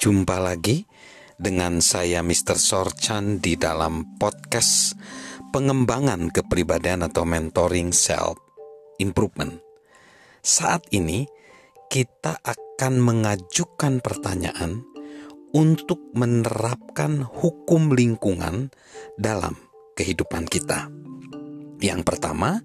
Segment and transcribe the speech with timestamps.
[0.00, 0.88] Jumpa lagi
[1.36, 2.56] dengan saya Mr.
[2.56, 4.96] Sorchan di dalam podcast
[5.52, 8.38] pengembangan kepribadian atau mentoring self
[9.02, 9.60] improvement.
[10.40, 11.28] Saat ini
[11.92, 14.86] kita akan mengajukan pertanyaan
[15.52, 18.72] untuk menerapkan hukum lingkungan
[19.20, 19.58] dalam
[19.92, 20.88] kehidupan kita.
[21.82, 22.64] Yang pertama,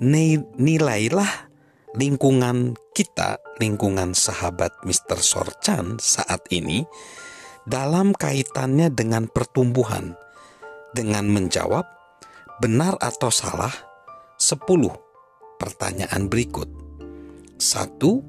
[0.00, 1.47] nilailah
[1.96, 5.16] lingkungan kita, lingkungan sahabat Mr.
[5.22, 6.84] Sorchan saat ini
[7.64, 10.16] dalam kaitannya dengan pertumbuhan
[10.92, 11.84] dengan menjawab
[12.58, 13.72] benar atau salah
[14.40, 14.58] 10
[15.60, 16.68] pertanyaan berikut.
[17.58, 18.22] Satu,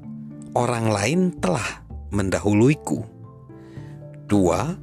[0.52, 3.06] orang lain telah mendahuluiku.
[4.26, 4.74] Dua,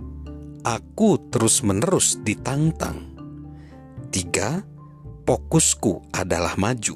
[0.63, 3.15] aku terus-menerus ditantang.
[4.11, 4.63] Tiga,
[5.27, 6.95] fokusku adalah maju.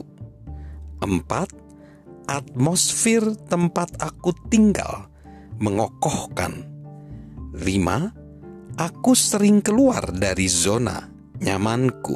[1.03, 1.60] Empat,
[2.31, 5.11] atmosfer tempat aku tinggal
[5.59, 6.63] mengokohkan.
[7.51, 8.07] Lima,
[8.79, 11.11] aku sering keluar dari zona
[11.43, 12.15] nyamanku.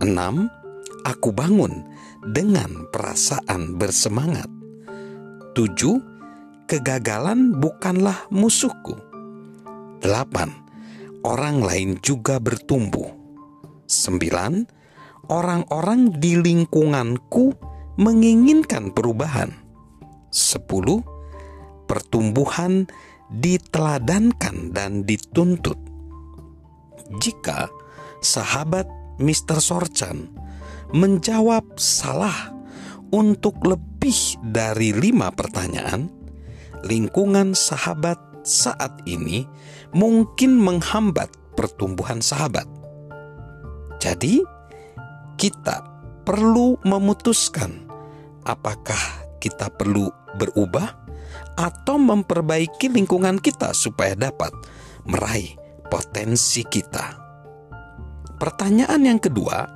[0.00, 0.48] Enam,
[1.04, 1.84] aku bangun
[2.24, 4.48] dengan perasaan bersemangat.
[5.52, 6.00] Tujuh,
[6.64, 8.96] kegagalan bukanlah musuhku.
[10.00, 10.48] Delapan,
[11.20, 13.12] orang lain juga bertumbuh.
[13.84, 14.64] Sembilan,
[15.28, 17.69] orang-orang di lingkunganku
[18.00, 19.52] menginginkan perubahan.
[20.32, 21.04] Sepuluh,
[21.84, 22.88] pertumbuhan
[23.28, 25.76] diteladankan dan dituntut.
[27.20, 27.68] Jika
[28.24, 28.88] sahabat
[29.20, 29.60] Mr.
[29.60, 30.32] Sorchan
[30.96, 32.56] menjawab salah
[33.12, 36.08] untuk lebih dari lima pertanyaan,
[36.88, 39.44] lingkungan sahabat saat ini
[39.92, 42.64] mungkin menghambat pertumbuhan sahabat.
[44.00, 44.40] Jadi,
[45.36, 45.84] kita
[46.24, 47.89] perlu memutuskan
[48.44, 49.00] apakah
[49.40, 50.96] kita perlu berubah
[51.56, 54.52] atau memperbaiki lingkungan kita supaya dapat
[55.08, 55.56] meraih
[55.88, 57.18] potensi kita.
[58.40, 59.68] Pertanyaan yang kedua,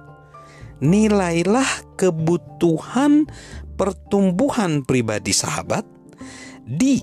[0.81, 3.29] nilailah kebutuhan
[3.77, 5.85] pertumbuhan pribadi sahabat
[6.65, 7.03] di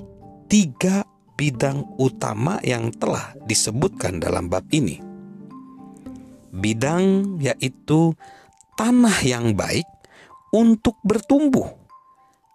[0.50, 1.06] tiga
[1.38, 5.12] bidang utama yang telah disebutkan dalam bab ini
[6.52, 8.12] bidang yaitu
[8.76, 9.88] tanah yang baik
[10.52, 11.68] untuk bertumbuh.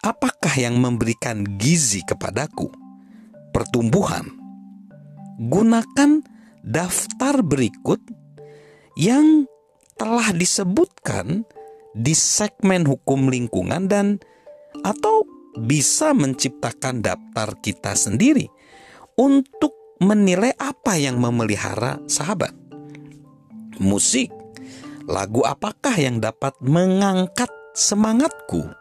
[0.05, 2.71] Apakah yang memberikan gizi kepadaku?
[3.51, 4.29] Pertumbuhan.
[5.37, 6.23] Gunakan
[6.63, 8.01] daftar berikut
[8.97, 9.45] yang
[9.97, 11.45] telah disebutkan
[11.97, 14.21] di segmen hukum lingkungan dan
[14.85, 15.25] atau
[15.57, 18.49] bisa menciptakan daftar kita sendiri
[19.17, 19.73] untuk
[20.05, 22.53] menilai apa yang memelihara sahabat
[23.79, 24.33] musik,
[25.09, 28.73] lagu apakah yang dapat mengangkat semangatku?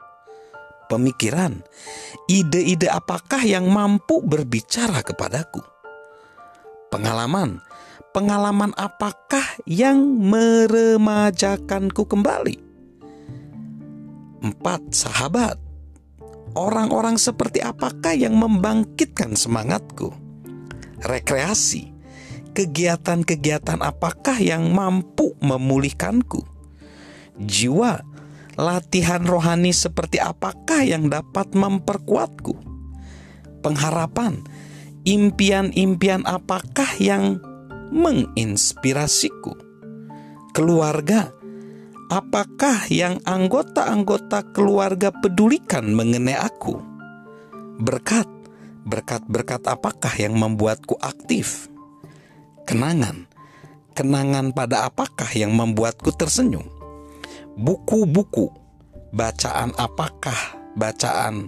[0.88, 1.60] Pemikiran,
[2.32, 5.60] ide-ide apakah yang mampu berbicara kepadaku?
[6.94, 7.60] Pengalaman,
[8.16, 12.56] pengalaman apakah yang meremajakanku kembali?
[14.46, 15.58] Empat sahabat,
[16.54, 20.14] orang-orang seperti apakah yang membangkitkan semangatku?
[21.02, 21.90] Rekreasi,
[22.54, 26.46] kegiatan-kegiatan apakah yang mampu memulihkanku?
[27.42, 28.15] Jiwa,
[28.56, 32.56] latihan rohani seperti apakah yang dapat memperkuatku?
[33.62, 34.44] Pengharapan,
[35.08, 37.40] impian-impian apakah yang
[37.94, 39.56] menginspirasiku?
[40.56, 41.32] Keluarga,
[42.12, 46.80] apakah yang anggota-anggota keluarga pedulikan mengenai aku?
[47.80, 48.28] Berkat,
[48.88, 51.68] berkat-berkat apakah yang membuatku aktif?
[52.66, 53.30] kenangan.
[53.96, 56.68] Kenangan pada apakah yang membuatku tersenyum?
[57.56, 58.52] Buku-buku,
[59.16, 60.36] bacaan apakah,
[60.76, 61.48] bacaan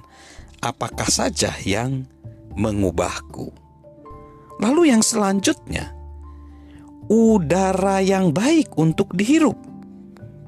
[0.64, 2.08] apakah saja yang
[2.56, 3.52] mengubahku?
[4.64, 5.92] Lalu yang selanjutnya,
[7.12, 9.60] udara yang baik untuk dihirup.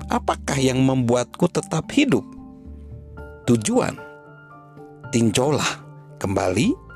[0.08, 2.26] Apakah yang membuatku tetap hidup?
[3.46, 4.00] Tujuan,
[5.12, 5.86] tinjaulah
[6.18, 6.90] kembali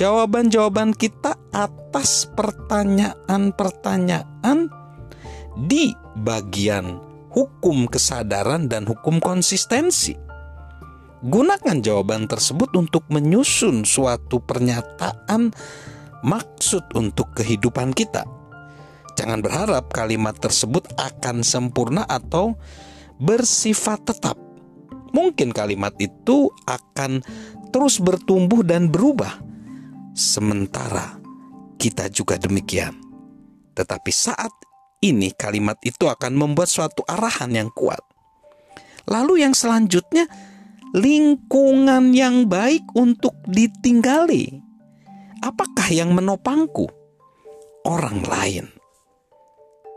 [0.00, 4.72] jawaban-jawaban kita atas pertanyaan-pertanyaan
[5.66, 5.92] di
[6.24, 10.14] bagian hukum kesadaran dan hukum konsistensi.
[11.20, 15.52] Gunakan jawaban tersebut untuk menyusun suatu pernyataan
[16.24, 18.24] maksud untuk kehidupan kita.
[19.20, 22.56] Jangan berharap kalimat tersebut akan sempurna atau
[23.20, 24.40] bersifat tetap.
[25.12, 27.20] Mungkin kalimat itu akan
[27.68, 29.36] terus bertumbuh dan berubah
[30.16, 31.20] sementara
[31.76, 32.96] kita juga demikian.
[33.76, 34.52] Tetapi saat
[35.00, 38.04] ini kalimat itu akan membuat suatu arahan yang kuat.
[39.08, 40.28] Lalu yang selanjutnya,
[40.92, 44.60] lingkungan yang baik untuk ditinggali.
[45.40, 46.84] Apakah yang menopangku?
[47.88, 48.68] Orang lain.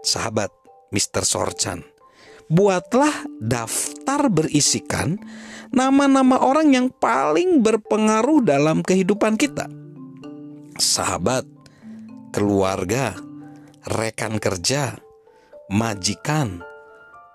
[0.08, 0.56] Sahabat
[0.96, 1.28] Mr.
[1.28, 1.84] Sorchan,
[2.48, 5.20] buatlah daftar berisikan
[5.76, 9.68] nama-nama orang yang paling berpengaruh dalam kehidupan kita.
[10.80, 11.44] Sahabat,
[12.32, 13.18] keluarga,
[13.88, 14.96] rekan kerja,
[15.72, 16.64] majikan,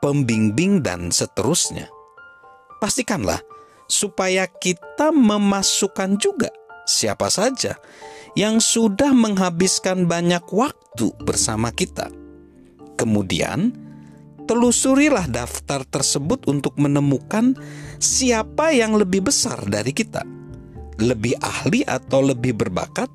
[0.00, 1.90] pembimbing, dan seterusnya.
[2.78, 3.42] Pastikanlah
[3.88, 6.52] supaya kita memasukkan juga
[6.84, 7.76] siapa saja
[8.38, 12.12] yang sudah menghabiskan banyak waktu bersama kita.
[12.94, 13.74] Kemudian,
[14.46, 17.58] telusurilah daftar tersebut untuk menemukan
[17.98, 20.22] siapa yang lebih besar dari kita,
[21.02, 23.10] lebih ahli atau lebih berbakat,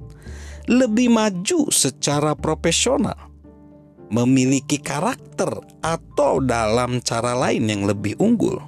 [0.67, 3.17] lebih maju secara profesional,
[4.07, 5.51] memiliki karakter,
[5.83, 8.59] atau dalam cara lain yang lebih unggul.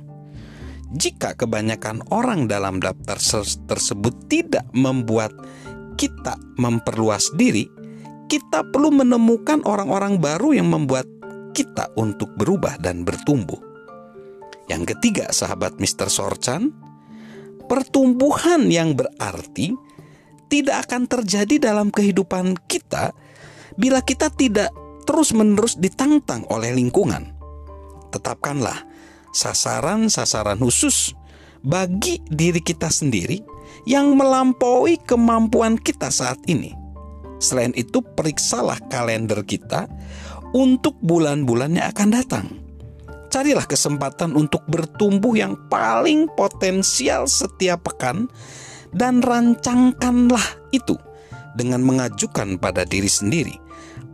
[0.95, 3.19] Jika kebanyakan orang dalam daftar
[3.67, 5.31] tersebut tidak membuat
[5.95, 7.67] kita memperluas diri,
[8.27, 11.07] kita perlu menemukan orang-orang baru yang membuat
[11.55, 13.59] kita untuk berubah dan bertumbuh.
[14.67, 16.09] Yang ketiga, sahabat Mr.
[16.09, 16.73] Sorchan,
[17.69, 19.77] pertumbuhan yang berarti
[20.55, 23.11] tidak akan terjadi dalam kehidupan kita
[23.75, 24.71] bila kita tidak
[25.03, 27.35] terus-menerus ditantang oleh lingkungan.
[28.15, 28.87] Tetapkanlah
[29.35, 31.11] sasaran-sasaran khusus
[31.59, 33.43] bagi diri kita sendiri
[33.83, 36.71] yang melampaui kemampuan kita saat ini.
[37.43, 39.91] Selain itu, periksalah kalender kita
[40.55, 42.47] untuk bulan-bulan yang akan datang.
[43.27, 48.31] Carilah kesempatan untuk bertumbuh yang paling potensial setiap pekan
[48.95, 50.95] dan rancangkanlah itu
[51.59, 53.55] dengan mengajukan pada diri sendiri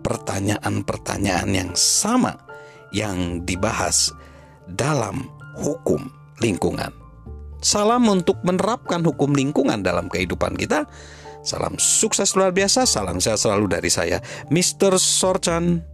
[0.01, 2.33] pertanyaan-pertanyaan yang sama
[2.89, 4.09] yang dibahas
[4.65, 5.29] dalam
[5.61, 6.09] hukum
[6.41, 6.89] lingkungan.
[7.61, 10.89] Salam untuk menerapkan hukum lingkungan dalam kehidupan kita.
[11.45, 14.97] Salam sukses luar biasa, salam sehat selalu dari saya, Mr.
[14.97, 15.90] Sorchan.